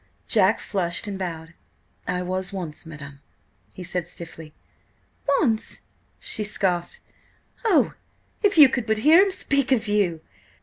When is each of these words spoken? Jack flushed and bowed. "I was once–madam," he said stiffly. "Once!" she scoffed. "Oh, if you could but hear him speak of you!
Jack 0.27 0.59
flushed 0.59 1.05
and 1.05 1.19
bowed. 1.19 1.53
"I 2.07 2.23
was 2.23 2.51
once–madam," 2.51 3.19
he 3.69 3.83
said 3.83 4.07
stiffly. 4.07 4.51
"Once!" 5.39 5.81
she 6.19 6.43
scoffed. 6.43 6.99
"Oh, 7.65 7.93
if 8.41 8.57
you 8.57 8.67
could 8.67 8.87
but 8.87 8.97
hear 9.05 9.21
him 9.23 9.29
speak 9.29 9.71
of 9.71 9.87
you! 9.87 10.21